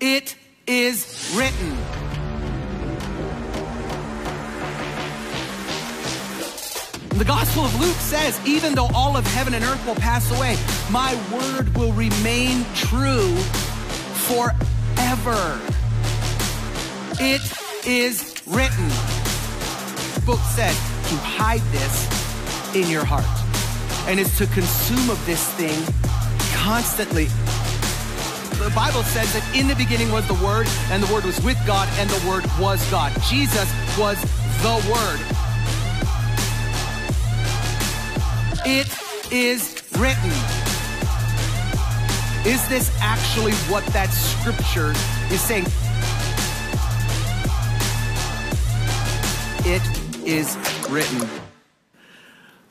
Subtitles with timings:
[0.00, 1.70] It is written.
[7.16, 10.58] The Gospel of Luke says, even though all of heaven and earth will pass away,
[10.90, 13.34] my word will remain true
[14.28, 15.58] forever.
[17.18, 17.40] It
[17.86, 18.88] is written.
[20.14, 23.24] The book said to hide this in your heart
[24.06, 25.82] and is to consume of this thing
[26.52, 27.28] constantly.
[28.58, 31.58] The Bible says that in the beginning was the Word, and the Word was with
[31.66, 33.12] God, and the Word was God.
[33.28, 34.20] Jesus was
[34.62, 35.20] the Word.
[38.64, 38.88] It
[39.30, 40.32] is written.
[42.44, 44.90] Is this actually what that scripture
[45.32, 45.66] is saying?
[49.64, 49.82] It
[50.26, 50.56] is
[50.88, 51.45] written.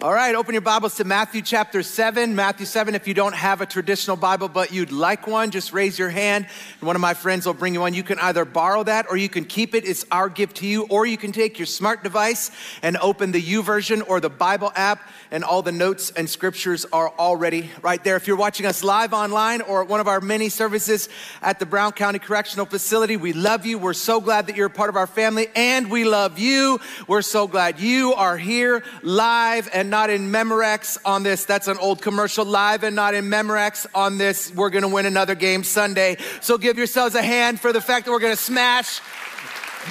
[0.05, 2.35] All right, open your Bibles to Matthew chapter 7.
[2.35, 5.97] Matthew 7, if you don't have a traditional Bible but you'd like one, just raise
[5.97, 6.45] your hand
[6.79, 7.95] and one of my friends will bring you one.
[7.95, 9.83] You can either borrow that or you can keep it.
[9.83, 10.85] It's our gift to you.
[10.91, 12.51] Or you can take your smart device
[12.83, 17.09] and open the YouVersion or the Bible app, and all the notes and scriptures are
[17.17, 18.15] already right there.
[18.15, 21.09] If you're watching us live online or at one of our many services
[21.41, 23.79] at the Brown County Correctional Facility, we love you.
[23.79, 26.79] We're so glad that you're a part of our family, and we love you.
[27.07, 31.45] We're so glad you are here live and not in Memorex on this.
[31.45, 32.43] That's an old commercial.
[32.43, 34.53] Live and not in Memorex on this.
[34.53, 36.17] We're going to win another game Sunday.
[36.41, 38.99] So give yourselves a hand for the fact that we're going to smash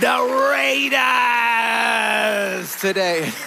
[0.01, 1.01] the Raiders
[2.83, 3.31] today.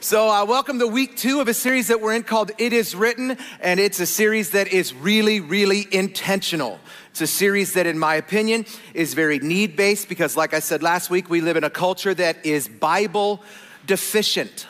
[0.00, 2.94] So, uh, welcome to week two of a series that we're in called It Is
[2.94, 6.78] Written, and it's a series that is really, really intentional.
[7.10, 10.84] It's a series that, in my opinion, is very need based because, like I said
[10.84, 13.42] last week, we live in a culture that is Bible
[13.86, 14.68] deficient.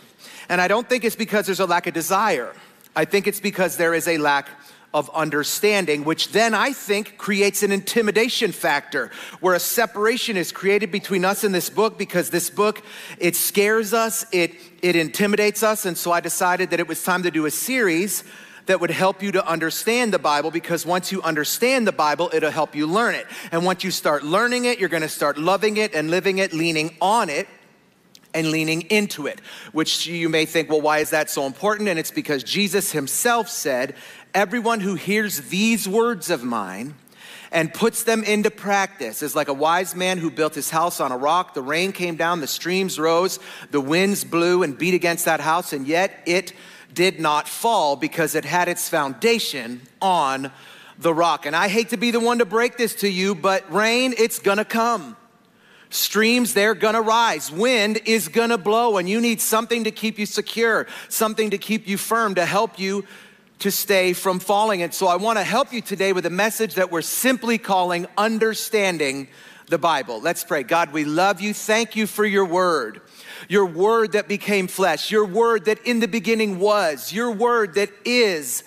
[0.48, 2.54] And I don't think it's because there's a lack of desire.
[2.96, 4.48] I think it's because there is a lack
[4.94, 9.10] of understanding, which then I think creates an intimidation factor
[9.40, 12.82] where a separation is created between us and this book because this book,
[13.18, 15.84] it scares us, it, it intimidates us.
[15.84, 18.24] And so I decided that it was time to do a series
[18.64, 22.50] that would help you to understand the Bible because once you understand the Bible, it'll
[22.50, 23.26] help you learn it.
[23.52, 26.96] And once you start learning it, you're gonna start loving it and living it, leaning
[27.00, 27.46] on it
[28.38, 29.40] and leaning into it,
[29.72, 31.88] which you may think, well, why is that so important?
[31.88, 33.94] And it's because Jesus himself said,
[34.34, 36.94] Everyone who hears these words of mine
[37.50, 41.10] and puts them into practice is like a wise man who built his house on
[41.10, 41.54] a rock.
[41.54, 43.40] The rain came down, the streams rose,
[43.70, 46.52] the winds blew and beat against that house, and yet it
[46.92, 50.50] did not fall because it had its foundation on
[50.98, 51.46] the rock.
[51.46, 54.38] And I hate to be the one to break this to you, but rain, it's
[54.38, 55.16] gonna come.
[55.90, 57.50] Streams, they're gonna rise.
[57.50, 61.88] Wind is gonna blow, and you need something to keep you secure, something to keep
[61.88, 63.04] you firm, to help you
[63.60, 64.82] to stay from falling.
[64.82, 69.28] And so I wanna help you today with a message that we're simply calling Understanding
[69.68, 70.20] the Bible.
[70.20, 70.62] Let's pray.
[70.62, 71.52] God, we love you.
[71.54, 73.00] Thank you for your word.
[73.48, 77.90] Your word that became flesh, your word that in the beginning was, your word that
[78.04, 78.62] is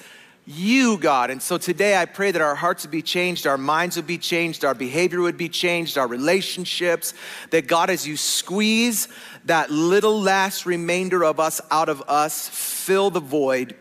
[0.45, 1.29] you, God.
[1.29, 4.17] And so today I pray that our hearts would be changed, our minds would be
[4.17, 7.13] changed, our behavior would be changed, our relationships.
[7.51, 9.07] That God, as you squeeze
[9.45, 13.75] that little last remainder of us out of us, fill the void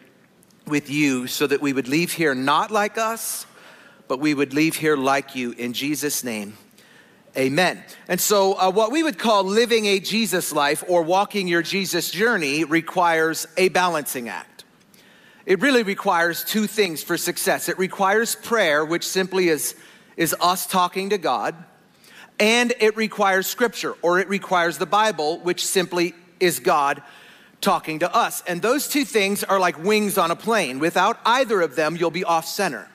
[0.66, 3.46] with you so that we would leave here not like us,
[4.06, 5.52] but we would leave here like you.
[5.52, 6.56] In Jesus' name.
[7.36, 7.82] Amen.
[8.08, 12.10] And so, uh, what we would call living a Jesus life or walking your Jesus
[12.10, 14.49] journey requires a balancing act.
[15.46, 19.74] It really requires two things for success it requires prayer, which simply is,
[20.16, 21.54] is us talking to God,
[22.38, 27.02] and it requires scripture, or it requires the Bible, which simply is God
[27.60, 28.42] talking to us.
[28.46, 30.78] And those two things are like wings on a plane.
[30.78, 32.88] Without either of them, you'll be off center.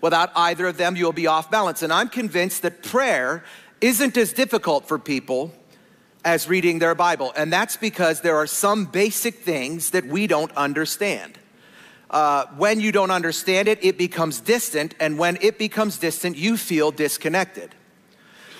[0.00, 1.82] Without either of them, you'll be off balance.
[1.82, 3.44] And I'm convinced that prayer
[3.80, 5.52] isn't as difficult for people
[6.24, 7.32] as reading their Bible.
[7.36, 11.38] And that's because there are some basic things that we don't understand.
[12.10, 14.94] Uh, when you don't understand it, it becomes distant.
[15.00, 17.74] And when it becomes distant, you feel disconnected.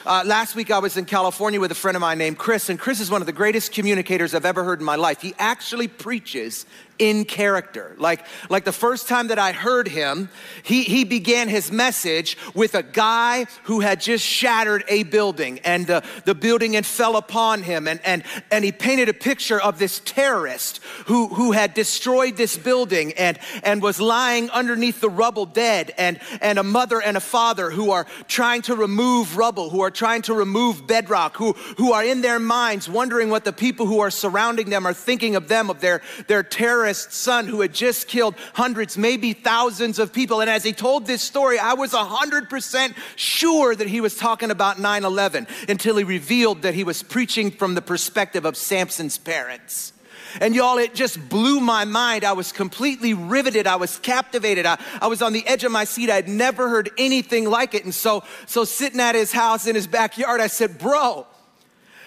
[0.04, 2.78] Uh, last week, I was in California with a friend of mine named Chris, and
[2.78, 5.20] Chris is one of the greatest communicators I've ever heard in my life.
[5.20, 6.64] He actually preaches
[6.98, 7.94] in character.
[7.98, 10.28] Like, like the first time that I heard him,
[10.62, 15.86] he, he began his message with a guy who had just shattered a building and
[15.86, 17.86] the, the building had fell upon him.
[17.86, 22.56] And, and, and he painted a picture of this terrorist who, who had destroyed this
[22.56, 27.20] building and, and was lying underneath the rubble dead and, and a mother and a
[27.20, 31.92] father who are trying to remove rubble, who are trying to remove bedrock, who, who
[31.92, 35.48] are in their minds wondering what the people who are surrounding them are thinking of
[35.48, 40.12] them, of their, their terror terrorist son who had just killed hundreds, maybe thousands of
[40.12, 40.40] people.
[40.40, 44.78] And as he told this story, I was 100% sure that he was talking about
[44.78, 49.92] 9 11 until he revealed that he was preaching from the perspective of Samson's parents.
[50.40, 52.22] And y'all, it just blew my mind.
[52.22, 53.66] I was completely riveted.
[53.66, 54.64] I was captivated.
[54.64, 56.08] I, I was on the edge of my seat.
[56.08, 57.84] I had never heard anything like it.
[57.84, 61.26] And so, so sitting at his house in his backyard, I said, Bro,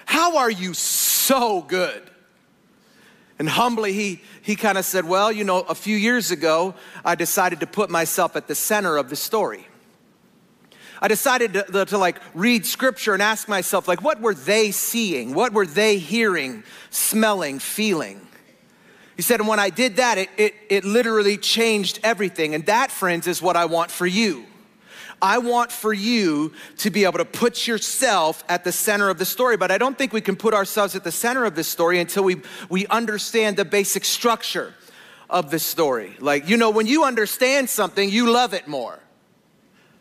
[0.05, 2.09] how are you so good?
[3.39, 6.75] And humbly, he, he kind of said, Well, you know, a few years ago,
[7.05, 9.65] I decided to put myself at the center of the story.
[11.01, 15.33] I decided to, to, like read scripture and ask myself, like, what were they seeing?
[15.33, 18.27] What were they hearing, smelling, feeling?
[19.15, 22.53] He said, and when I did that, it, it, it literally changed everything.
[22.53, 24.45] And that, friends, is what I want for you.
[25.21, 29.25] I want for you to be able to put yourself at the center of the
[29.25, 31.99] story, but I don't think we can put ourselves at the center of the story
[31.99, 34.73] until we, we understand the basic structure
[35.29, 36.15] of the story.
[36.19, 38.99] Like, you know, when you understand something, you love it more.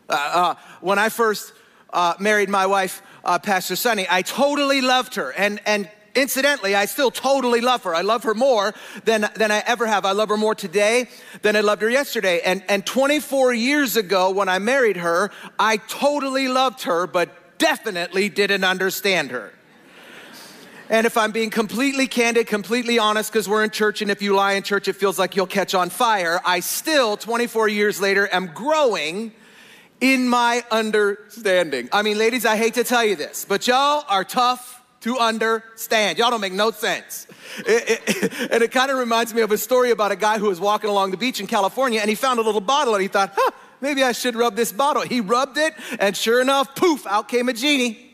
[0.09, 1.53] Uh, uh, when I first
[1.91, 5.31] uh, married my wife, uh, Pastor Sunny, I totally loved her.
[5.31, 7.95] And, and incidentally, I still totally love her.
[7.95, 8.73] I love her more
[9.05, 10.05] than, than I ever have.
[10.05, 11.07] I love her more today
[11.41, 12.41] than I loved her yesterday.
[12.41, 18.29] And, and 24 years ago, when I married her, I totally loved her, but definitely
[18.29, 19.53] didn't understand her.
[20.89, 24.35] And if I'm being completely candid, completely honest, because we're in church, and if you
[24.35, 28.27] lie in church, it feels like you'll catch on fire, I still, 24 years later,
[28.31, 29.31] am growing
[30.01, 31.89] in my understanding.
[31.91, 36.17] I mean, ladies, I hate to tell you this, but y'all are tough to understand.
[36.17, 37.27] Y'all don't make no sense.
[37.59, 40.47] It, it, and it kind of reminds me of a story about a guy who
[40.47, 43.07] was walking along the beach in California and he found a little bottle and he
[43.07, 43.51] thought, huh,
[43.81, 45.01] maybe I should rub this bottle.
[45.01, 48.05] He rubbed it, and sure enough, poof, out came a genie.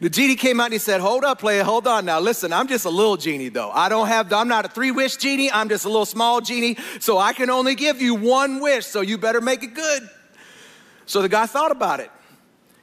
[0.00, 2.20] The genie came out and he said, Hold up, player, hold on now.
[2.20, 3.70] Listen, I'm just a little genie though.
[3.70, 6.76] I don't have, I'm not a three wish genie, I'm just a little small genie,
[7.00, 10.08] so I can only give you one wish, so you better make it good.
[11.06, 12.10] So the guy thought about it.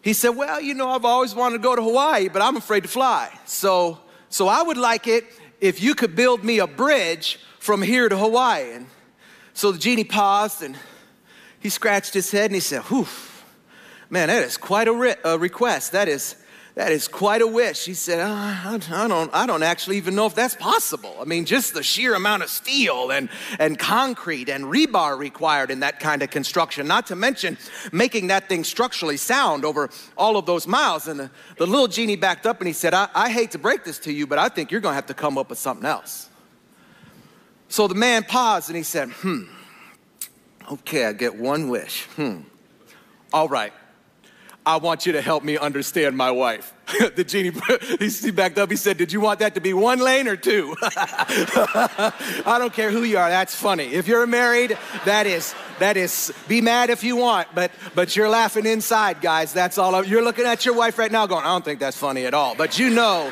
[0.09, 2.81] He said, Well, you know, I've always wanted to go to Hawaii, but I'm afraid
[2.81, 3.31] to fly.
[3.45, 5.23] So, so I would like it
[5.61, 8.71] if you could build me a bridge from here to Hawaii.
[8.71, 8.88] And
[9.53, 10.75] so the genie paused and
[11.59, 13.06] he scratched his head and he said, Whew,
[14.09, 15.91] man, that is quite a, re- a request.
[15.91, 16.35] That is,
[16.80, 17.84] that is quite a wish.
[17.84, 21.14] He said, oh, I, I, don't, I don't actually even know if that's possible.
[21.20, 23.28] I mean, just the sheer amount of steel and,
[23.60, 27.58] and concrete and rebar required in that kind of construction, not to mention
[27.92, 31.10] making that thing structurally sound over all of those miles.
[31.10, 33.84] And the, the little genie backed up and he said, I, I hate to break
[33.84, 35.86] this to you, but I think you're going to have to come up with something
[35.86, 36.30] else.
[37.68, 39.44] So the man paused and he said, Hmm,
[40.72, 42.06] okay, I get one wish.
[42.16, 42.44] Hmm,
[43.34, 43.74] all right.
[44.69, 46.75] I want you to help me understand my wife.
[47.16, 47.51] the genie,
[48.00, 48.69] he backed up.
[48.69, 50.75] He said, Did you want that to be one lane or two?
[50.83, 53.30] I don't care who you are.
[53.30, 53.86] That's funny.
[53.86, 58.30] If you're married, that is, that is, be mad if you want, but, but you're
[58.30, 59.54] laughing inside, guys.
[59.54, 60.06] That's all.
[60.06, 62.54] You're looking at your wife right now going, I don't think that's funny at all.
[62.54, 63.31] But you know,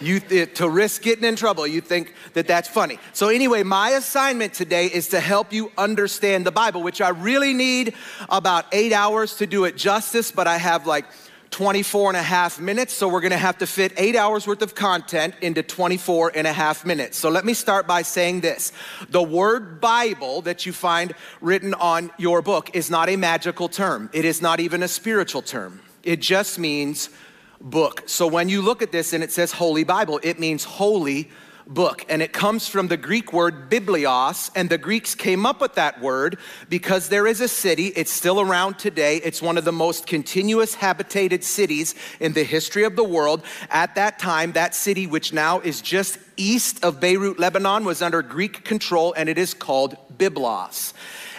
[0.00, 2.98] you to risk getting in trouble you think that that's funny.
[3.12, 7.52] So anyway my assignment today is to help you understand the bible which i really
[7.52, 7.94] need
[8.28, 11.04] about eight hours to do it justice but i have like
[11.50, 14.62] 24 and a half minutes so we're going to have to fit eight hours worth
[14.62, 17.16] of content into 24 and a half minutes.
[17.16, 18.72] So let me start by saying this.
[19.08, 24.10] The word bible that you find written on your book is not a magical term.
[24.12, 25.80] It is not even a spiritual term.
[26.02, 27.10] It just means
[27.60, 28.02] book.
[28.06, 31.30] So when you look at this and it says Holy Bible, it means holy
[31.66, 32.04] book.
[32.08, 34.50] And it comes from the Greek word biblios.
[34.54, 38.40] And the Greeks came up with that word because there is a city, it's still
[38.40, 39.16] around today.
[39.18, 43.42] It's one of the most continuous habitated cities in the history of the world.
[43.70, 48.22] At that time, that city, which now is just east of Beirut, Lebanon, was under
[48.22, 50.92] Greek control and it is called Byblos.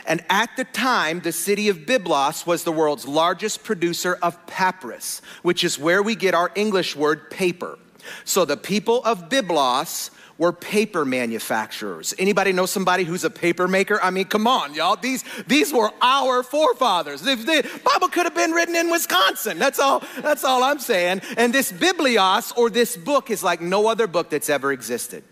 [0.08, 5.22] And at the time, the city of Byblos was the world's largest producer of papyrus,
[5.44, 7.78] which is where we get our English word paper.
[8.24, 12.14] So the people of Byblos were paper manufacturers.
[12.18, 14.00] Anybody know somebody who's a paper maker?
[14.02, 14.96] I mean, come on, y'all.
[14.96, 17.22] These, these were our forefathers.
[17.22, 17.36] The,
[17.84, 19.58] Bible could have been written in Wisconsin.
[19.58, 21.22] That's all, that's all I'm saying.
[21.38, 25.24] And this Biblios or this book is like no other book that's ever existed.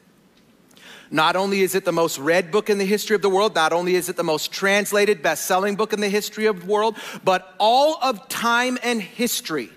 [1.11, 3.73] Not only is it the most read book in the history of the world, not
[3.73, 6.97] only is it the most translated, best selling book in the history of the world,
[7.23, 9.69] but all of time and history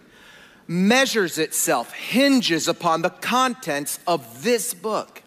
[0.66, 5.22] measures itself, hinges upon the contents of this book.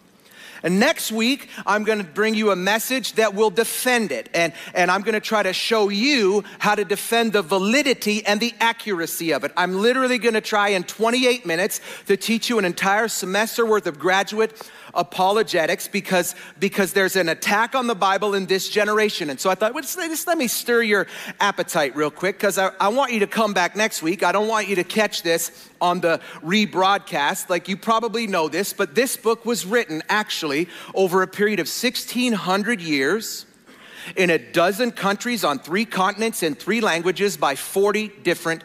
[0.62, 4.28] And next week, I'm gonna bring you a message that will defend it.
[4.32, 8.54] And, and I'm gonna try to show you how to defend the validity and the
[8.60, 9.52] accuracy of it.
[9.56, 13.98] I'm literally gonna try in 28 minutes to teach you an entire semester worth of
[13.98, 19.30] graduate apologetics because, because there's an attack on the Bible in this generation.
[19.30, 21.06] And so I thought, well, just, just let me stir your
[21.40, 24.22] appetite real quick because I, I want you to come back next week.
[24.22, 27.48] I don't want you to catch this on the rebroadcast.
[27.48, 31.64] Like you probably know this, but this book was written actually over a period of
[31.64, 33.46] 1600 years
[34.16, 38.64] in a dozen countries on three continents in three languages by 40 different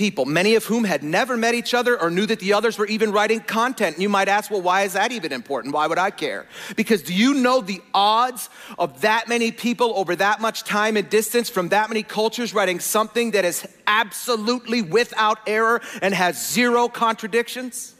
[0.00, 2.86] people, many of whom had never met each other or knew that the others were
[2.86, 3.96] even writing content.
[3.96, 5.74] And you might ask, well, why is that even important?
[5.74, 6.46] Why would I care?
[6.74, 11.06] Because do you know the odds of that many people over that much time and
[11.10, 16.88] distance from that many cultures writing something that is absolutely without error and has zero
[16.88, 17.94] contradictions?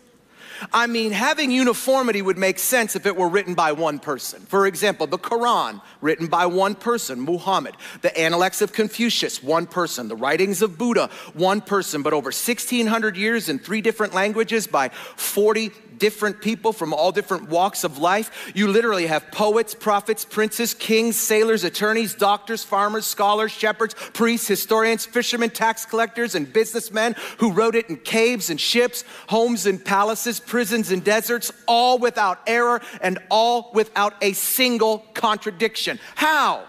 [0.73, 4.41] I mean, having uniformity would make sense if it were written by one person.
[4.43, 7.77] For example, the Quran, written by one person, Muhammad.
[8.03, 10.09] The Analects of Confucius, one person.
[10.09, 12.03] The writings of Buddha, one person.
[12.03, 15.71] But over 1600 years in three different languages by 40
[16.01, 18.51] different people from all different walks of life.
[18.55, 25.07] You literally have poets, prophets, princes, kings, sailors, attorneys, doctors, farmers, scholars, shepherds, priests, historians,
[25.07, 30.41] fishermen, tax collectors, and businessmen who wrote it in caves and ships, homes and palaces,
[30.41, 36.01] prisons and deserts, all without error and all without a single contradiction.
[36.17, 36.65] How?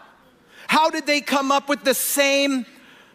[0.67, 2.65] How did they come up with the same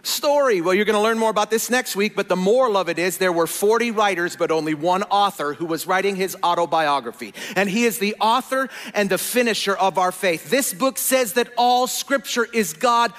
[0.07, 0.61] story?
[0.61, 2.99] Well, you're going to learn more about this next week, but the moral of it
[2.99, 7.35] is there were 40 writers, but only one author who was writing his autobiography.
[7.55, 10.51] And he is the author and the finisher of our faith.
[10.51, 13.13] This book says that all scripture is God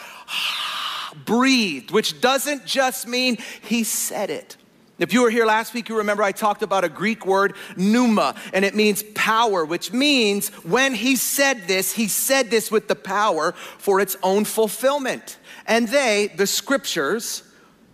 [1.26, 4.58] breathed, which doesn't just mean he said it.
[5.00, 8.36] If you were here last week, you remember I talked about a Greek word, pneuma,
[8.52, 12.96] and it means power, which means when he said this, he said this with the
[12.96, 15.38] power for its own fulfillment.
[15.68, 17.44] And they, the scriptures,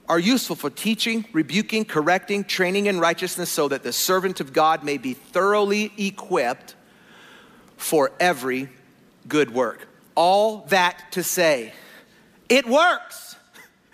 [0.08, 4.84] are useful for teaching, rebuking, correcting, training in righteousness, so that the servant of God
[4.84, 6.76] may be thoroughly equipped
[7.78, 8.70] for every
[9.28, 9.88] good work.
[10.16, 11.74] All that to say,
[12.50, 13.36] it works.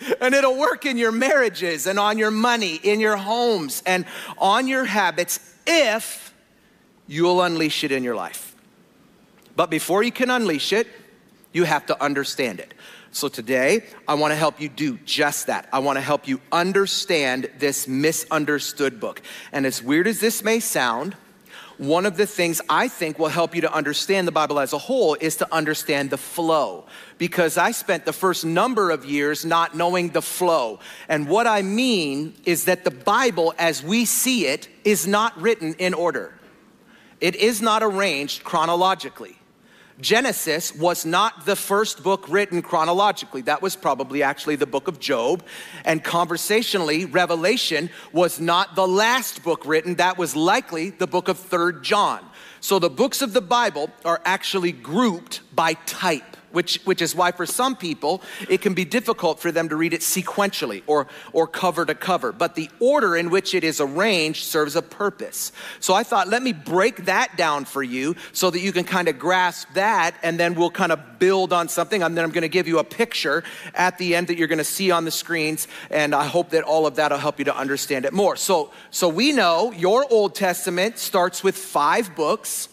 [0.21, 4.05] And it'll work in your marriages and on your money, in your homes, and
[4.37, 6.33] on your habits if
[7.05, 8.55] you'll unleash it in your life.
[9.57, 10.87] But before you can unleash it,
[11.51, 12.73] you have to understand it.
[13.11, 15.67] So today, I want to help you do just that.
[15.73, 19.21] I want to help you understand this misunderstood book.
[19.51, 21.15] And as weird as this may sound,
[21.79, 24.77] one of the things I think will help you to understand the Bible as a
[24.77, 26.85] whole is to understand the flow.
[27.17, 30.81] Because I spent the first number of years not knowing the flow.
[31.07, 35.73] And what I mean is that the Bible, as we see it, is not written
[35.75, 36.33] in order,
[37.21, 39.38] it is not arranged chronologically.
[40.01, 43.41] Genesis was not the first book written chronologically.
[43.41, 45.43] That was probably actually the book of Job.
[45.83, 49.95] And conversationally, Revelation was not the last book written.
[49.95, 52.25] That was likely the book of 3rd John.
[52.61, 57.31] So the books of the Bible are actually grouped by type which, which is why
[57.31, 61.47] for some people it can be difficult for them to read it sequentially or, or
[61.47, 62.31] cover to cover.
[62.31, 65.51] But the order in which it is arranged serves a purpose.
[65.79, 69.07] So I thought, let me break that down for you so that you can kind
[69.07, 72.01] of grasp that, and then we'll kind of build on something.
[72.01, 74.57] And then I'm going to give you a picture at the end that you're going
[74.57, 77.45] to see on the screens, and I hope that all of that will help you
[77.45, 78.35] to understand it more.
[78.35, 82.69] So, so we know your Old Testament starts with five books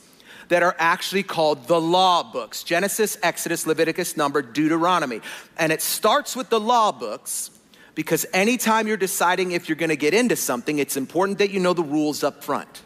[0.49, 5.21] that are actually called the law books Genesis, Exodus, Leviticus, Number, Deuteronomy.
[5.59, 7.51] And it starts with the law books
[7.95, 11.73] because anytime you're deciding if you're to get into something, it's important that you know
[11.73, 12.83] the rules up front.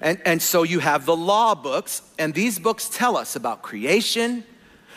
[0.00, 4.44] And, and so you have the law books, and these books tell us about creation,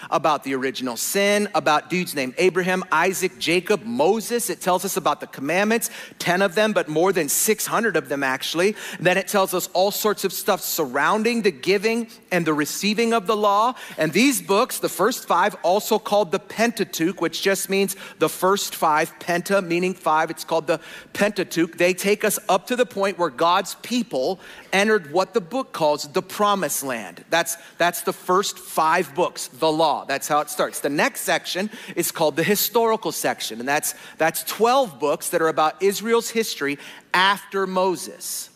[0.09, 4.49] about the original sin, about dudes named Abraham, Isaac, Jacob, Moses.
[4.49, 8.23] It tells us about the commandments, 10 of them, but more than 600 of them
[8.23, 8.75] actually.
[8.99, 13.27] then it tells us all sorts of stuff surrounding the giving and the receiving of
[13.27, 13.73] the law.
[13.97, 18.75] And these books, the first five, also called the Pentateuch, which just means the first
[18.75, 20.79] five, penta meaning five, it's called the
[21.13, 21.77] Pentateuch.
[21.77, 24.39] They take us up to the point where God's people
[24.71, 27.23] entered what the book calls the promised land.
[27.29, 29.92] That's, that's the first five books, the law.
[30.01, 30.79] That's how it starts.
[30.79, 35.47] The next section is called the historical section, and that's, that's 12 books that are
[35.47, 36.77] about Israel's history
[37.13, 38.49] after Moses.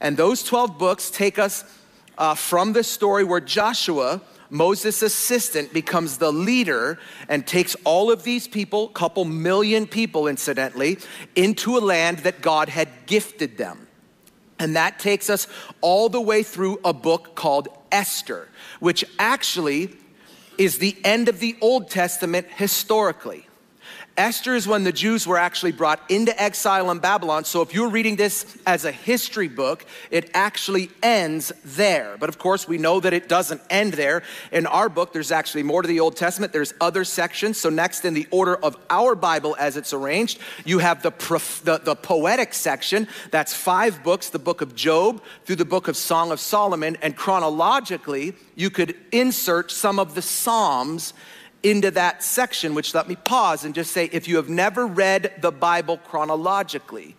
[0.00, 1.64] And those 12 books take us
[2.18, 4.20] uh, from the story where Joshua,
[4.50, 10.98] Moses' assistant, becomes the leader and takes all of these people, couple million people incidentally,
[11.34, 13.86] into a land that God had gifted them.
[14.58, 15.48] And that takes us
[15.80, 19.90] all the way through a book called Esther, which actually
[20.58, 23.46] is the end of the Old Testament historically.
[24.16, 27.44] Esther is when the Jews were actually brought into exile in Babylon.
[27.44, 32.16] So if you're reading this as a history book, it actually ends there.
[32.18, 34.22] But of course, we know that it doesn't end there.
[34.50, 36.52] In our book, there's actually more to the Old Testament.
[36.52, 37.56] There's other sections.
[37.58, 41.62] So next in the order of our Bible as it's arranged, you have the, prof-
[41.64, 43.08] the, the poetic section.
[43.30, 46.98] That's five books, the book of Job through the book of Song of Solomon.
[47.00, 51.14] And chronologically, you could insert some of the Psalms
[51.62, 55.32] into that section, which let me pause and just say if you have never read
[55.40, 57.14] the Bible chronologically,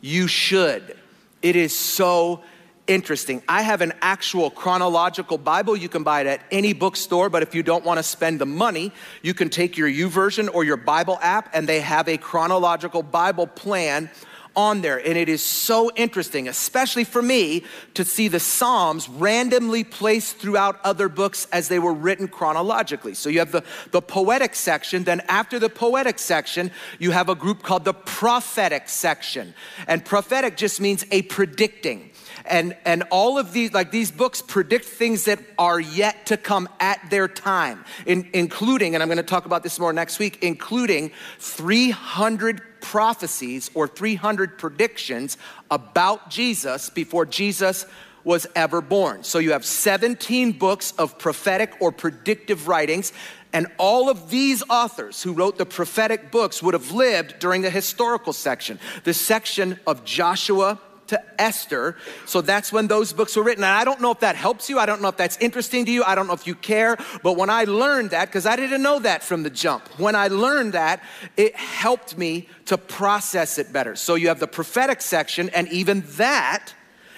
[0.00, 0.96] you should.
[1.42, 2.42] It is so
[2.86, 3.42] interesting.
[3.48, 5.76] I have an actual chronological Bible.
[5.76, 8.46] You can buy it at any bookstore, but if you don't want to spend the
[8.46, 13.02] money, you can take your YouVersion or your Bible app, and they have a chronological
[13.02, 14.10] Bible plan
[14.56, 14.98] on there.
[14.98, 20.80] And it is so interesting, especially for me, to see the Psalms randomly placed throughout
[20.84, 23.14] other books as they were written chronologically.
[23.14, 27.34] So you have the, the poetic section, then after the poetic section, you have a
[27.34, 29.54] group called the prophetic section.
[29.86, 32.10] And prophetic just means a predicting
[32.44, 36.68] and and all of these like these books predict things that are yet to come
[36.80, 40.38] at their time in, including and i'm going to talk about this more next week
[40.42, 45.38] including 300 prophecies or 300 predictions
[45.70, 47.86] about Jesus before Jesus
[48.24, 49.24] was ever born.
[49.24, 53.12] So you have 17 books of prophetic or predictive writings.
[53.54, 57.70] And all of these authors who wrote the prophetic books would have lived during the
[57.70, 61.96] historical section, the section of Joshua to Esther.
[62.26, 63.64] So that's when those books were written.
[63.64, 64.78] And I don't know if that helps you.
[64.78, 66.02] I don't know if that's interesting to you.
[66.04, 66.96] I don't know if you care.
[67.22, 70.28] But when I learned that, because I didn't know that from the jump, when I
[70.28, 71.02] learned that,
[71.36, 73.96] it helped me to process it better.
[73.96, 76.74] So you have the prophetic section, and even that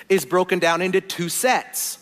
[0.08, 1.98] is broken down into two sets.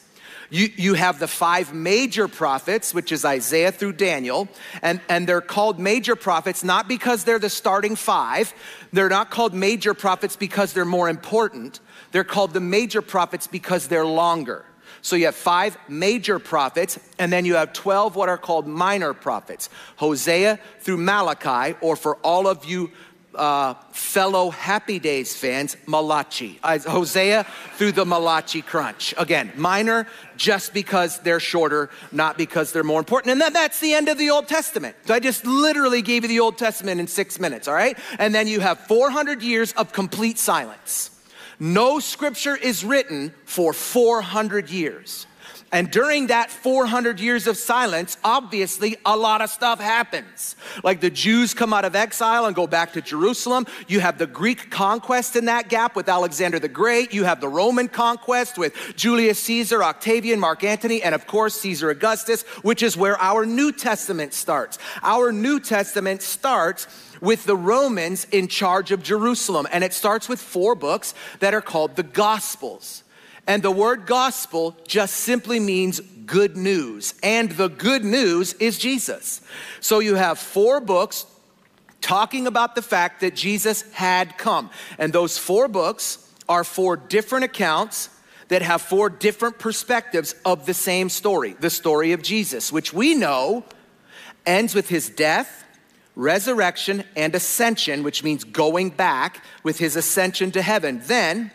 [0.55, 4.47] You, you have the five major prophets, which is Isaiah through Daniel,
[4.83, 8.55] and, and they're called major prophets not because they're the starting five.
[8.93, 11.81] They're not called major prophets because they're more important.
[12.13, 14.65] They're called the major prophets because they're longer.
[15.03, 19.13] So you have five major prophets, and then you have 12 what are called minor
[19.13, 22.93] prophets Hosea through Malachi, or for all of you
[23.37, 26.59] uh, fellow Happy Days fans, Malachi.
[26.63, 27.47] Hosea
[27.77, 29.15] through the Malachi crunch.
[29.19, 33.33] Again, minor just because they're shorter, not because they're more important.
[33.33, 34.97] And then that's the end of the Old Testament.
[35.07, 37.99] So I just literally gave you the Old Testament in six minutes, all right?
[38.19, 41.11] And then you have 400 years of complete silence.
[41.59, 45.27] No scripture is written for 400 years.
[45.73, 50.57] And during that 400 years of silence, obviously a lot of stuff happens.
[50.83, 53.67] Like the Jews come out of exile and go back to Jerusalem.
[53.89, 57.13] You have the Greek conquest in that gap with Alexander the Great.
[57.13, 61.91] You have the Roman conquest with Julius Caesar, Octavian, Mark Antony, and of course Caesar
[61.91, 64.79] Augustus, which is where our New Testament starts.
[65.03, 66.87] Our New Testament starts
[67.21, 71.63] with the Romans in charge of Jerusalem, and it starts with four books that are
[71.63, 73.04] called the Gospels.
[73.47, 77.15] And the word gospel just simply means good news.
[77.23, 79.41] And the good news is Jesus.
[79.81, 81.27] So you have four books
[82.01, 84.71] talking about the fact that Jesus had come.
[84.99, 88.11] And those four books are four different accounts
[88.49, 93.15] that have four different perspectives of the same story the story of Jesus, which we
[93.15, 93.65] know
[94.47, 95.65] ends with his death,
[96.15, 101.01] resurrection, and ascension, which means going back with his ascension to heaven.
[101.07, 101.51] Then,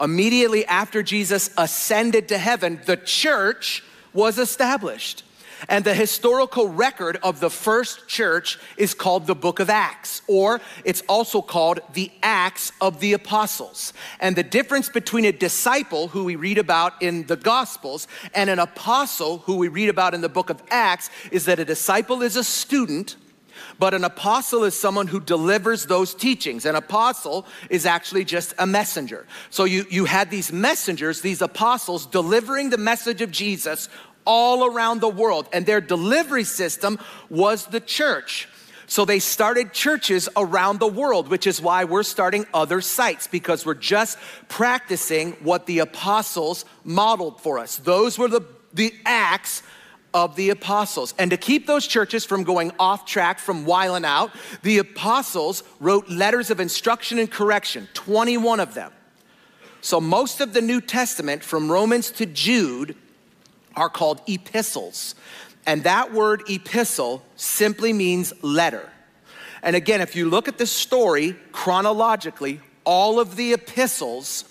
[0.00, 5.24] immediately after Jesus ascended to heaven, the church was established.
[5.68, 10.60] And the historical record of the first church is called the book of Acts, or
[10.84, 13.92] it's also called the Acts of the Apostles.
[14.20, 18.58] And the difference between a disciple, who we read about in the Gospels, and an
[18.58, 22.36] apostle, who we read about in the book of Acts, is that a disciple is
[22.36, 23.16] a student
[23.80, 26.66] but an apostle is someone who delivers those teachings.
[26.66, 29.26] An apostle is actually just a messenger.
[29.48, 33.88] So you, you had these messengers, these apostles, delivering the message of Jesus
[34.26, 35.48] all around the world.
[35.50, 36.98] And their delivery system
[37.30, 38.50] was the church.
[38.86, 43.64] So they started churches around the world, which is why we're starting other sites because
[43.64, 47.76] we're just practicing what the apostles modeled for us.
[47.78, 48.42] Those were the,
[48.74, 49.62] the acts
[50.12, 51.14] of the apostles.
[51.18, 54.30] And to keep those churches from going off track, from wiling out,
[54.62, 58.92] the apostles wrote letters of instruction and correction, 21 of them.
[59.80, 62.96] So most of the New Testament, from Romans to Jude,
[63.76, 65.14] are called epistles.
[65.66, 68.90] And that word epistle simply means letter.
[69.62, 74.44] And again, if you look at the story chronologically, all of the epistles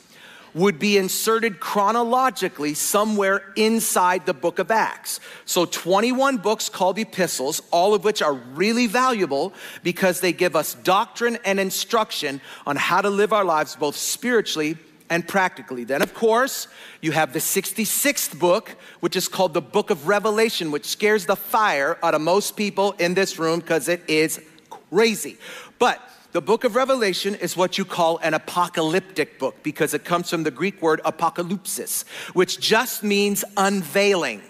[0.53, 5.19] would be inserted chronologically somewhere inside the book of Acts.
[5.45, 10.73] So 21 books called epistles, all of which are really valuable because they give us
[10.75, 14.77] doctrine and instruction on how to live our lives both spiritually
[15.09, 15.83] and practically.
[15.83, 16.67] Then, of course,
[17.01, 21.35] you have the 66th book, which is called the Book of Revelation, which scares the
[21.35, 25.37] fire out of most people in this room because it is crazy.
[25.79, 25.99] But
[26.31, 30.43] the book of Revelation is what you call an apocalyptic book because it comes from
[30.43, 34.41] the Greek word apocalypsis, which just means unveiling.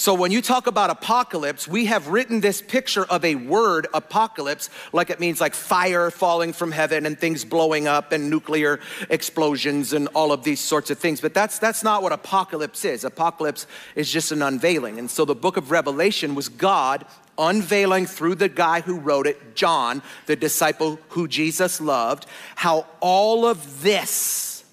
[0.00, 4.70] So when you talk about apocalypse, we have written this picture of a word apocalypse
[4.94, 9.92] like it means like fire falling from heaven and things blowing up and nuclear explosions
[9.92, 11.20] and all of these sorts of things.
[11.20, 13.04] But that's that's not what apocalypse is.
[13.04, 14.98] Apocalypse is just an unveiling.
[14.98, 17.04] And so the book of Revelation was God
[17.36, 22.24] unveiling through the guy who wrote it, John, the disciple who Jesus loved,
[22.56, 24.64] how all of this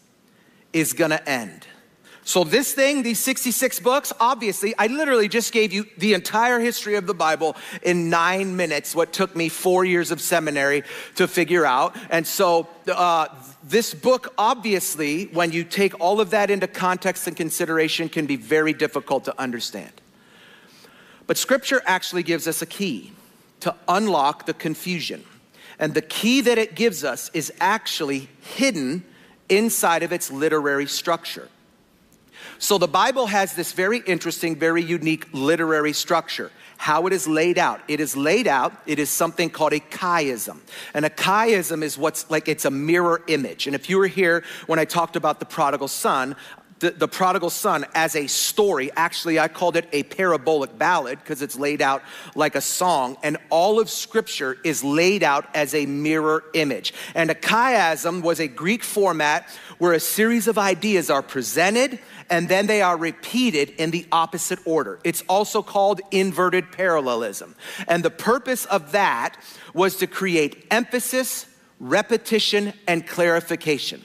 [0.72, 1.67] is going to end.
[2.28, 6.96] So, this thing, these 66 books, obviously, I literally just gave you the entire history
[6.96, 10.84] of the Bible in nine minutes, what took me four years of seminary
[11.16, 11.96] to figure out.
[12.10, 13.30] And so, uh,
[13.64, 18.36] this book, obviously, when you take all of that into context and consideration, can be
[18.36, 19.94] very difficult to understand.
[21.28, 23.14] But Scripture actually gives us a key
[23.62, 25.24] to unlock the confusion.
[25.80, 29.06] And the key that it gives us is actually hidden
[29.48, 31.48] inside of its literary structure.
[32.60, 36.52] So the Bible has this very interesting, very unique literary structure.
[36.78, 37.82] How it is laid out.
[37.88, 40.60] It is laid out, it is something called a chiasm.
[40.94, 43.66] And a chiasm is what's like it's a mirror image.
[43.66, 46.36] And if you were here when I talked about the prodigal son,
[46.80, 48.92] the, the, prodigal son as a story.
[48.96, 52.04] Actually, I called it a parabolic ballad because it's laid out
[52.36, 53.18] like a song.
[53.24, 56.94] And all of scripture is laid out as a mirror image.
[57.16, 62.50] And a chiasm was a Greek format where a series of ideas are presented and
[62.50, 65.00] then they are repeated in the opposite order.
[65.04, 67.56] It's also called inverted parallelism.
[67.88, 69.38] And the purpose of that
[69.74, 71.46] was to create emphasis,
[71.80, 74.04] repetition, and clarification.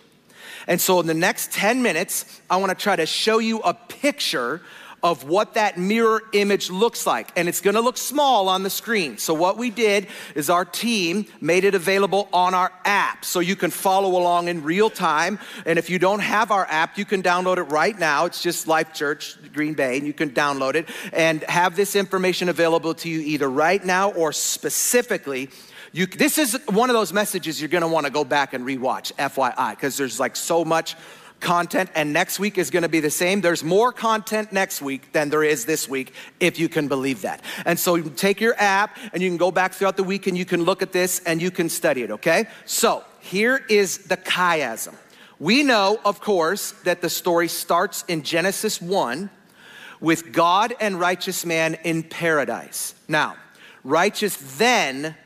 [0.67, 4.63] And so, in the next 10 minutes, I wanna try to show you a picture
[5.03, 7.33] of what that mirror image looks like.
[7.37, 9.19] And it's gonna look small on the screen.
[9.19, 13.57] So, what we did is our team made it available on our app so you
[13.57, 15.39] can follow along in real time.
[15.67, 18.27] And if you don't have our app, you can download it right now.
[18.27, 22.49] It's just Life Church Green Bay, and you can download it and have this information
[22.49, 25.51] available to you either right now or specifically.
[25.95, 29.73] You, this is one of those messages you're gonna wanna go back and rewatch, FYI,
[29.73, 30.97] because there's like so much
[31.41, 33.43] content, and next week is gonna be the same.
[33.43, 37.43] There's more content next week than there is this week, if you can believe that.
[37.67, 40.39] And so you take your app and you can go back throughout the week and
[40.39, 42.47] you can look at this and you can study it, okay?
[42.65, 44.95] So here is the chiasm.
[45.39, 49.29] We know, of course, that the story starts in Genesis 1
[50.01, 52.95] with God and righteous man in paradise.
[53.09, 53.37] Now,
[53.85, 55.17] righteous then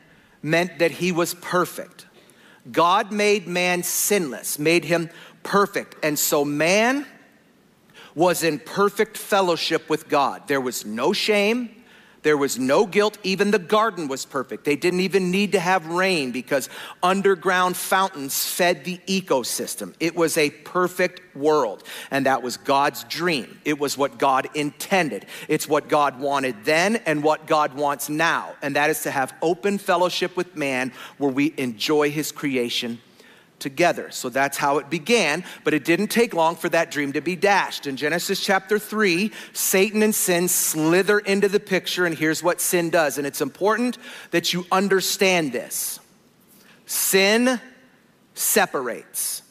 [0.46, 2.06] meant that he was perfect.
[2.70, 5.11] God made man sinless, made him
[5.42, 5.96] perfect.
[6.02, 7.04] And so man
[8.14, 10.48] was in perfect fellowship with God.
[10.48, 11.85] There was no shame,
[12.26, 13.18] there was no guilt.
[13.22, 14.64] Even the garden was perfect.
[14.64, 16.68] They didn't even need to have rain because
[17.00, 19.94] underground fountains fed the ecosystem.
[20.00, 21.84] It was a perfect world.
[22.10, 23.60] And that was God's dream.
[23.64, 25.26] It was what God intended.
[25.46, 28.56] It's what God wanted then and what God wants now.
[28.60, 33.00] And that is to have open fellowship with man where we enjoy his creation
[33.58, 34.10] together.
[34.10, 37.36] So that's how it began, but it didn't take long for that dream to be
[37.36, 37.86] dashed.
[37.86, 42.90] In Genesis chapter 3, Satan and sin slither into the picture, and here's what sin
[42.90, 43.18] does.
[43.18, 43.98] And it's important
[44.30, 46.00] that you understand this
[46.86, 47.60] sin
[48.34, 49.42] separates.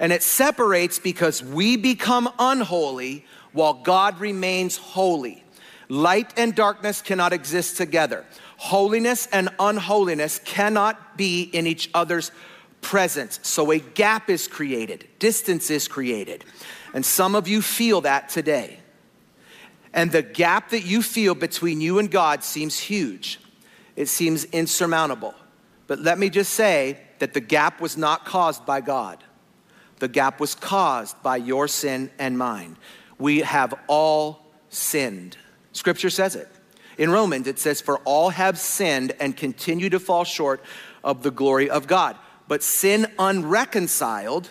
[0.00, 5.44] And it separates because we become unholy while God remains holy.
[5.88, 8.24] Light and darkness cannot exist together.
[8.56, 12.32] Holiness and unholiness cannot be in each other's
[12.82, 13.40] presence.
[13.42, 16.44] So a gap is created, distance is created.
[16.92, 18.80] And some of you feel that today.
[19.94, 23.40] And the gap that you feel between you and God seems huge,
[23.96, 25.34] it seems insurmountable.
[25.86, 29.22] But let me just say that the gap was not caused by God,
[29.98, 32.76] the gap was caused by your sin and mine.
[33.18, 35.36] We have all sinned.
[35.72, 36.48] Scripture says it.
[36.98, 40.62] In Romans, it says, For all have sinned and continue to fall short
[41.04, 42.16] of the glory of God.
[42.48, 44.50] But sin unreconciled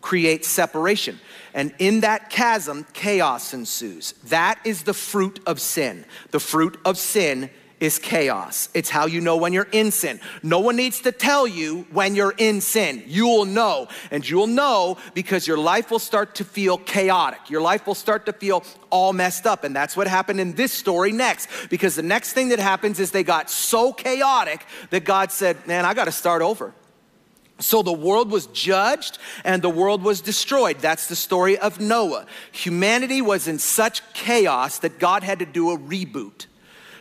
[0.00, 1.18] creates separation.
[1.54, 4.12] And in that chasm, chaos ensues.
[4.24, 6.04] That is the fruit of sin.
[6.30, 8.68] The fruit of sin is chaos.
[8.74, 10.20] It's how you know when you're in sin.
[10.42, 13.04] No one needs to tell you when you're in sin.
[13.06, 13.88] You will know.
[14.10, 17.50] And you'll know because your life will start to feel chaotic.
[17.50, 19.64] Your life will start to feel all messed up.
[19.64, 21.48] And that's what happened in this story next.
[21.70, 25.84] Because the next thing that happens is they got so chaotic that God said, Man,
[25.84, 26.72] I got to start over.
[27.60, 30.78] So the world was judged and the world was destroyed.
[30.80, 32.26] That's the story of Noah.
[32.52, 36.46] Humanity was in such chaos that God had to do a reboot.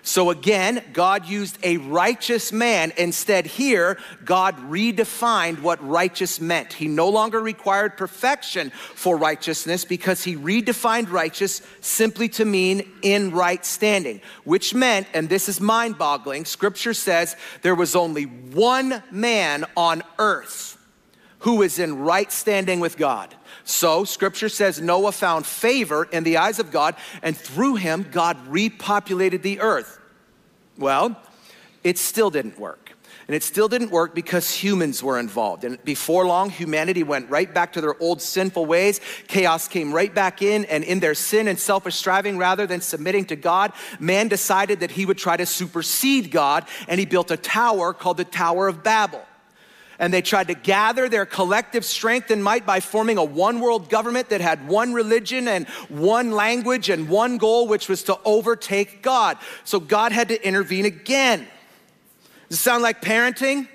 [0.07, 2.93] So again, God used a righteous man.
[2.97, 6.71] Instead, here, God redefined what righteous meant.
[6.71, 13.31] He no longer required perfection for righteousness because he redefined righteous simply to mean in
[13.31, 19.03] right standing, which meant, and this is mind boggling, scripture says there was only one
[19.11, 20.77] man on earth
[21.39, 23.35] who was in right standing with God.
[23.67, 28.37] So, scripture says Noah found favor in the eyes of God, and through him, God
[28.47, 29.99] repopulated the earth.
[30.77, 31.21] Well,
[31.83, 32.93] it still didn't work.
[33.27, 35.65] And it still didn't work because humans were involved.
[35.65, 39.01] And before long, humanity went right back to their old sinful ways.
[39.27, 43.25] Chaos came right back in, and in their sin and selfish striving, rather than submitting
[43.25, 47.37] to God, man decided that he would try to supersede God, and he built a
[47.37, 49.25] tower called the Tower of Babel
[49.99, 53.89] and they tried to gather their collective strength and might by forming a one world
[53.89, 59.01] government that had one religion and one language and one goal, which was to overtake
[59.01, 59.37] God.
[59.63, 61.47] So God had to intervene again.
[62.49, 63.67] Does it sound like parenting?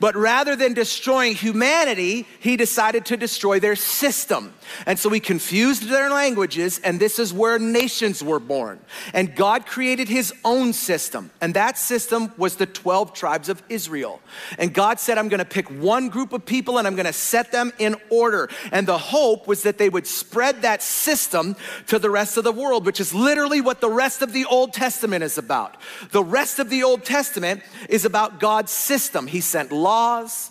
[0.00, 4.53] But rather than destroying humanity, he decided to destroy their system.
[4.86, 8.80] And so he confused their languages, and this is where nations were born.
[9.12, 14.20] And God created his own system, and that system was the 12 tribes of Israel.
[14.58, 17.72] And God said, I'm gonna pick one group of people and I'm gonna set them
[17.78, 18.48] in order.
[18.72, 22.52] And the hope was that they would spread that system to the rest of the
[22.52, 25.76] world, which is literally what the rest of the Old Testament is about.
[26.10, 29.26] The rest of the Old Testament is about God's system.
[29.26, 30.50] He sent laws,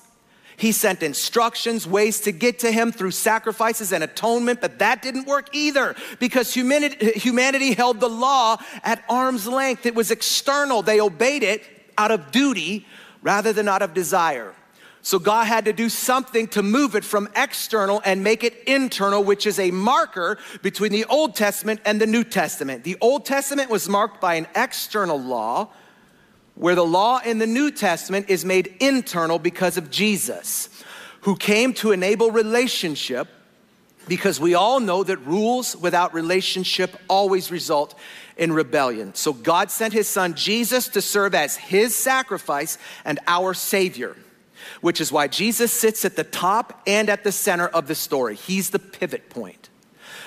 [0.58, 5.26] he sent instructions, ways to get to him through sacrifices and atonement, but that didn't
[5.26, 9.86] work either because humanity, humanity held the law at arm's length.
[9.86, 10.82] It was external.
[10.82, 11.64] They obeyed it
[11.98, 12.86] out of duty
[13.22, 14.54] rather than out of desire.
[15.02, 19.22] So God had to do something to move it from external and make it internal,
[19.22, 22.86] which is a marker between the Old Testament and the New Testament.
[22.86, 25.70] The Old Testament was marked by an external law
[26.56, 30.70] where the law in the New Testament is made internal because of Jesus,
[31.22, 33.28] who came to enable relationship
[34.08, 37.98] because we all know that rules without relationship always result
[38.38, 39.16] in rebellion.
[39.16, 44.16] So God sent his son Jesus to serve as his sacrifice and our savior,
[44.82, 48.36] which is why Jesus sits at the top and at the center of the story.
[48.36, 49.63] He's the pivot point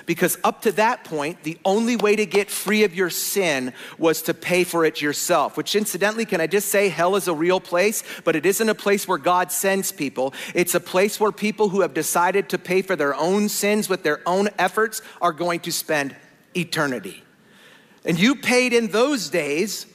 [0.06, 4.22] because up to that point, the only way to get free of your sin was
[4.22, 5.56] to pay for it yourself.
[5.56, 8.74] Which, incidentally, can I just say, hell is a real place, but it isn't a
[8.74, 10.32] place where God sends people.
[10.54, 14.04] It's a place where people who have decided to pay for their own sins with
[14.04, 16.14] their own efforts are going to spend
[16.56, 17.24] eternity.
[18.04, 19.86] And you paid in those days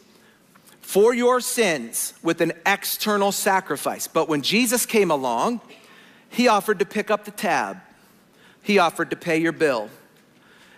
[0.82, 4.08] for your sins with an external sacrifice.
[4.08, 5.62] But when Jesus came along,
[6.28, 7.78] he offered to pick up the tab.
[8.62, 9.89] He offered to pay your bill.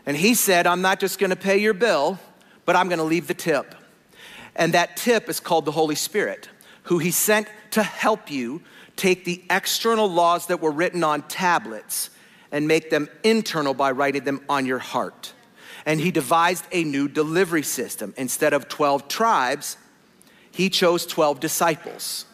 [0.06, 2.20] And he said, I'm not just gonna pay your bill,
[2.66, 3.76] but I'm gonna leave the tip.
[4.56, 6.50] And that tip is called the Holy Spirit,
[6.84, 8.62] who he sent to help you
[8.96, 12.10] take the external laws that were written on tablets
[12.52, 15.34] and make them internal by writing them on your heart.
[15.86, 18.14] And he devised a new delivery system.
[18.16, 19.78] Instead of 12 tribes,
[20.52, 22.26] he chose 12 disciples.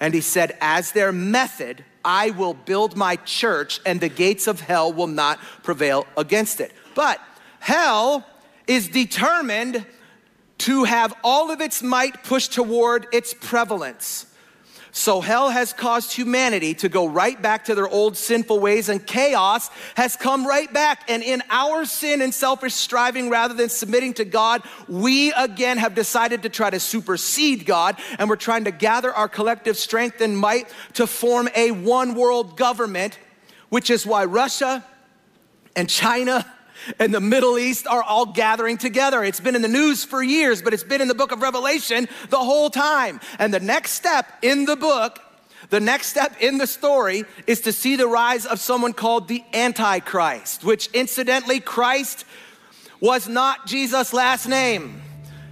[0.00, 4.60] And he said, as their method, I will build my church, and the gates of
[4.60, 6.72] hell will not prevail against it.
[6.98, 7.20] But
[7.60, 8.26] hell
[8.66, 9.86] is determined
[10.58, 14.26] to have all of its might pushed toward its prevalence.
[14.90, 19.06] So hell has caused humanity to go right back to their old sinful ways, and
[19.06, 21.08] chaos has come right back.
[21.08, 25.94] And in our sin and selfish striving, rather than submitting to God, we again have
[25.94, 30.36] decided to try to supersede God, and we're trying to gather our collective strength and
[30.36, 33.20] might to form a one world government,
[33.68, 34.84] which is why Russia
[35.76, 36.44] and China
[36.98, 39.24] and the Middle East are all gathering together.
[39.24, 42.08] It's been in the news for years, but it's been in the book of Revelation
[42.30, 43.20] the whole time.
[43.38, 45.20] And the next step in the book,
[45.70, 49.44] the next step in the story is to see the rise of someone called the
[49.52, 52.24] Antichrist, which incidentally, Christ
[53.00, 55.02] was not Jesus' last name.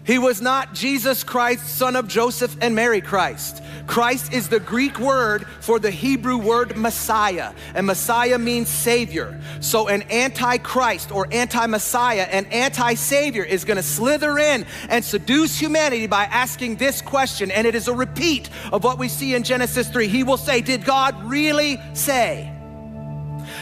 [0.06, 3.60] He was not Jesus Christ, son of Joseph and Mary Christ.
[3.88, 9.40] Christ is the Greek word for the Hebrew word Messiah, and Messiah means Savior.
[9.60, 15.04] So, an antichrist or anti Messiah, an anti Savior, is going to slither in and
[15.04, 19.34] seduce humanity by asking this question, and it is a repeat of what we see
[19.34, 20.06] in Genesis 3.
[20.06, 22.55] He will say, Did God really say?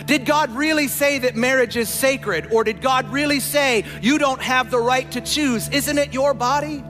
[0.07, 2.53] Did God really say that marriage is sacred?
[2.53, 5.69] Or did God really say you don't have the right to choose?
[5.71, 6.85] Isn't it your body?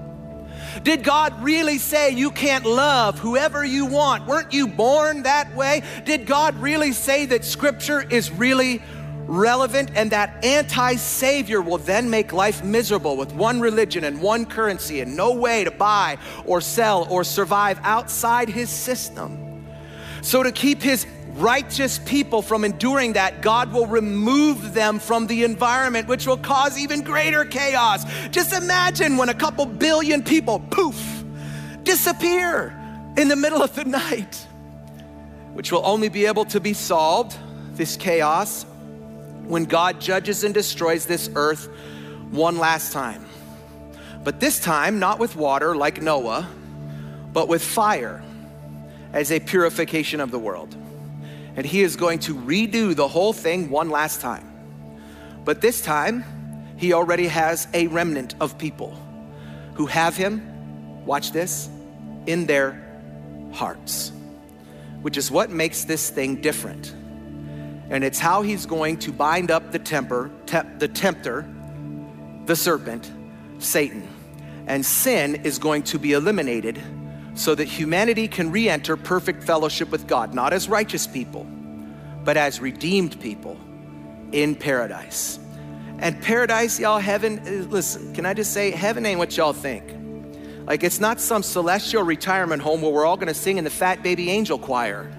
[0.83, 4.27] Did God really say you can't love whoever you want?
[4.27, 5.83] Weren't you born that way?
[6.05, 8.83] Did God really say that scripture is really
[9.27, 14.45] relevant and that anti savior will then make life miserable with one religion and one
[14.45, 19.67] currency and no way to buy or sell or survive outside his system?
[20.23, 25.45] So, to keep his righteous people from enduring that, God will remove them from the
[25.45, 28.05] environment, which will cause even greater chaos.
[28.31, 31.25] Just imagine when a couple billion people, poof,
[31.83, 32.77] disappear
[33.17, 34.47] in the middle of the night,
[35.55, 37.37] which will only be able to be solved,
[37.73, 38.65] this chaos,
[39.47, 41.69] when God judges and destroys this earth
[42.31, 43.25] one last time.
[44.23, 46.49] But this time, not with water like Noah,
[47.33, 48.23] but with fire
[49.13, 50.75] as a purification of the world
[51.57, 54.51] and he is going to redo the whole thing one last time.
[55.45, 56.25] But this time,
[56.77, 58.99] he already has a remnant of people
[59.75, 61.69] who have him, watch this,
[62.27, 62.83] in their
[63.53, 64.13] hearts,
[65.03, 66.95] which is what makes this thing different.
[67.91, 71.47] And it's how he's going to bind up the temper, te- the tempter,
[72.47, 73.13] the serpent,
[73.59, 74.09] Satan.
[74.67, 76.81] And sin is going to be eliminated
[77.35, 81.45] so that humanity can re enter perfect fellowship with God, not as righteous people,
[82.25, 83.59] but as redeemed people
[84.33, 85.39] in paradise.
[85.99, 89.85] And paradise, y'all, heaven, uh, listen, can I just say, heaven ain't what y'all think.
[90.67, 94.03] Like, it's not some celestial retirement home where we're all gonna sing in the Fat
[94.03, 95.11] Baby Angel Choir.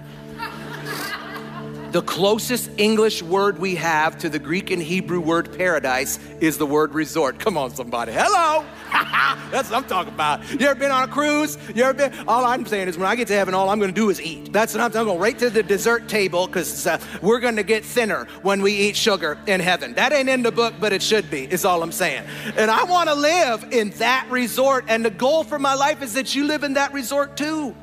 [1.92, 6.66] the closest English word we have to the Greek and Hebrew word paradise is the
[6.66, 7.38] word resort.
[7.38, 8.12] Come on, somebody.
[8.12, 8.64] Hello.
[9.50, 10.48] That's what I'm talking about.
[10.50, 11.58] You ever been on a cruise?
[11.74, 12.12] You ever been?
[12.26, 14.20] All I'm saying is when I get to heaven, all I'm going to do is
[14.20, 14.52] eat.
[14.52, 17.62] That's what I'm, I'm going right to the dessert table because uh, we're going to
[17.62, 19.94] get thinner when we eat sugar in heaven.
[19.94, 22.24] That ain't in the book, but it should be, is all I'm saying.
[22.56, 24.86] And I want to live in that resort.
[24.88, 27.74] And the goal for my life is that you live in that resort too.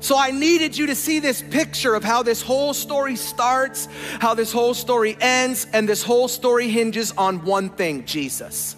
[0.00, 3.88] So I needed you to see this picture of how this whole story starts,
[4.20, 8.77] how this whole story ends, and this whole story hinges on one thing Jesus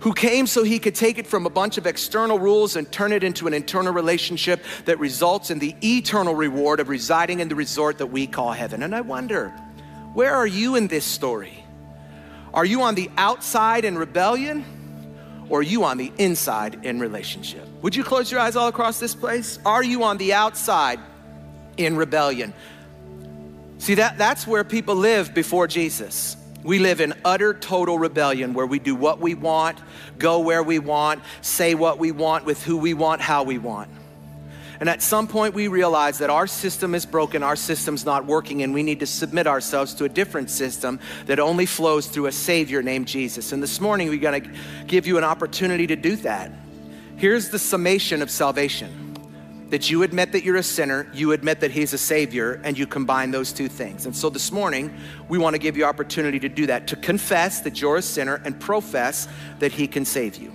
[0.00, 3.12] who came so he could take it from a bunch of external rules and turn
[3.12, 7.54] it into an internal relationship that results in the eternal reward of residing in the
[7.54, 8.82] resort that we call heaven.
[8.82, 9.50] And I wonder,
[10.14, 11.64] where are you in this story?
[12.52, 14.64] Are you on the outside in rebellion?
[15.50, 17.66] Or are you on the inside in relationship?
[17.82, 19.58] Would you close your eyes all across this place?
[19.66, 21.00] Are you on the outside
[21.76, 22.54] in rebellion?
[23.78, 26.36] See, that, that's where people live before Jesus.
[26.62, 29.78] We live in utter total rebellion where we do what we want,
[30.18, 33.90] go where we want, say what we want with who we want, how we want.
[34.80, 38.62] And at some point, we realize that our system is broken, our system's not working,
[38.62, 42.32] and we need to submit ourselves to a different system that only flows through a
[42.32, 43.52] Savior named Jesus.
[43.52, 44.40] And this morning, we're gonna
[44.86, 46.50] give you an opportunity to do that.
[47.16, 49.09] Here's the summation of salvation
[49.70, 52.86] that you admit that you're a sinner, you admit that He's a Savior, and you
[52.86, 54.04] combine those two things.
[54.04, 54.92] And so this morning,
[55.28, 58.42] we want to give you opportunity to do that, to confess that you're a sinner
[58.44, 59.28] and profess
[59.60, 60.52] that He can save you.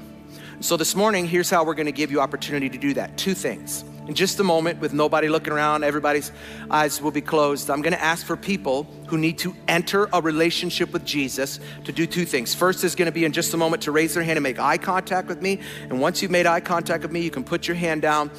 [0.60, 3.18] So this morning, here's how we're going to give you opportunity to do that.
[3.18, 3.84] Two things.
[4.08, 6.32] In just a moment, with nobody looking around, everybody's
[6.70, 7.70] eyes will be closed.
[7.72, 11.92] I'm going to ask for people who need to enter a relationship with Jesus to
[11.92, 12.54] do two things.
[12.54, 14.60] First is going to be in just a moment to raise their hand and make
[14.60, 15.60] eye contact with me.
[15.90, 18.30] And once you've made eye contact with me, you can put your hand down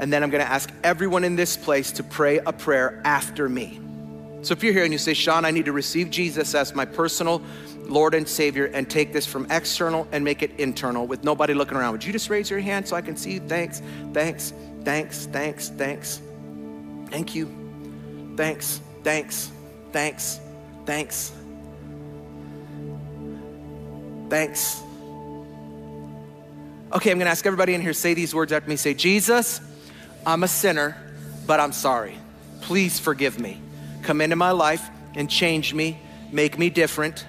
[0.00, 3.78] and then I'm gonna ask everyone in this place to pray a prayer after me.
[4.40, 6.86] So if you're here and you say, Sean, I need to receive Jesus as my
[6.86, 7.42] personal
[7.84, 11.76] Lord and Savior and take this from external and make it internal with nobody looking
[11.76, 13.40] around, would you just raise your hand so I can see you?
[13.40, 13.82] Thanks,
[14.14, 16.22] thanks, thanks, thanks, thanks.
[17.10, 18.34] Thank you.
[18.38, 19.50] Thanks, thanks,
[19.92, 20.40] thanks,
[20.86, 21.32] thanks.
[24.30, 24.80] Thanks.
[26.94, 28.76] Okay, I'm gonna ask everybody in here, say these words after me.
[28.76, 29.60] Say, Jesus,
[30.26, 30.96] I'm a sinner,
[31.46, 32.16] but I'm sorry.
[32.60, 33.60] Please forgive me.
[34.02, 35.98] Come into my life and change me,
[36.30, 37.26] make me different,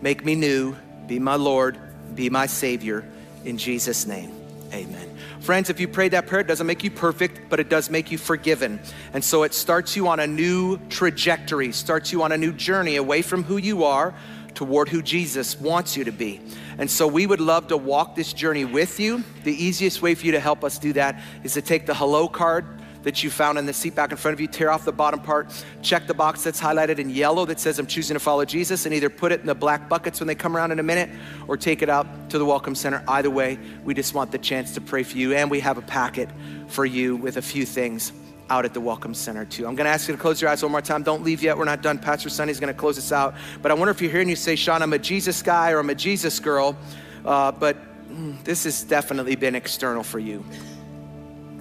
[0.00, 0.76] make me new,
[1.06, 1.78] be my Lord,
[2.14, 3.04] be my Savior.
[3.44, 4.32] In Jesus' name,
[4.72, 5.08] amen.
[5.40, 8.12] Friends, if you prayed that prayer, it doesn't make you perfect, but it does make
[8.12, 8.78] you forgiven.
[9.12, 12.96] And so it starts you on a new trajectory, starts you on a new journey
[12.96, 14.14] away from who you are
[14.54, 16.40] toward who Jesus wants you to be.
[16.78, 19.24] And so we would love to walk this journey with you.
[19.44, 22.28] The easiest way for you to help us do that is to take the hello
[22.28, 22.66] card
[23.02, 25.20] that you found in the seat back in front of you, tear off the bottom
[25.20, 25.52] part,
[25.82, 28.94] check the box that's highlighted in yellow that says, I'm choosing to follow Jesus, and
[28.94, 31.10] either put it in the black buckets when they come around in a minute
[31.48, 33.02] or take it out to the Welcome Center.
[33.08, 35.34] Either way, we just want the chance to pray for you.
[35.34, 36.28] And we have a packet
[36.68, 38.12] for you with a few things
[38.52, 39.66] out at the Welcome Center too.
[39.66, 41.02] I'm gonna ask you to close your eyes one more time.
[41.02, 41.56] Don't leave yet.
[41.56, 41.98] We're not done.
[41.98, 43.34] Pastor Sonny's gonna close us out.
[43.62, 45.78] But I wonder if you're here and you say, Sean, I'm a Jesus guy or
[45.78, 46.76] I'm a Jesus girl,
[47.24, 47.78] uh, but
[48.10, 50.44] mm, this has definitely been external for you.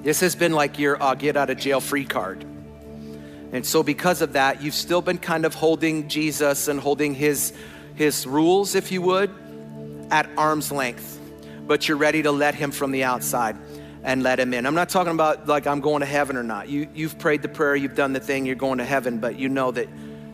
[0.04, 2.44] This has been like your uh, get out of jail free card.
[3.54, 7.54] And so, because of that, you've still been kind of holding Jesus and holding his,
[7.96, 9.30] his rules, if you would,
[10.10, 11.20] at arm's length.
[11.66, 13.56] But you're ready to let him from the outside
[14.04, 14.66] and let him in.
[14.66, 16.70] I'm not talking about like I'm going to heaven or not.
[16.70, 19.50] You, you've prayed the prayer, you've done the thing, you're going to heaven, but you
[19.50, 19.88] know that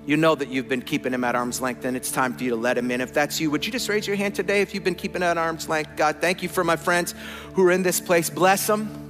[0.05, 2.51] you know that you've been keeping him at arm's length and it's time for you
[2.51, 3.01] to let him in.
[3.01, 5.37] If that's you, would you just raise your hand today if you've been keeping at
[5.37, 5.97] arm's length?
[5.97, 7.13] God, thank you for my friends
[7.55, 8.29] who are in this place.
[8.29, 9.03] Bless them.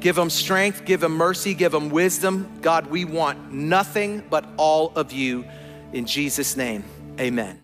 [0.00, 2.58] Give them strength, give them mercy, give them wisdom.
[2.60, 5.46] God, we want nothing but all of you.
[5.92, 6.84] In Jesus' name,
[7.18, 7.63] amen.